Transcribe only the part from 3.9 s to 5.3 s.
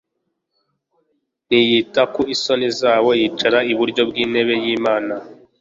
bw'intebe y'Imana.».